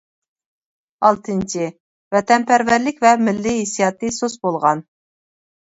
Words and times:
ئالتىنچى، 1.09 1.67
ۋەتەنپەرۋەرلىك 2.17 3.05
ۋە 3.07 3.13
مىللىي 3.29 3.61
ھېسسىياتى 3.61 4.11
سۇس 4.17 4.39
بولغان. 4.49 4.83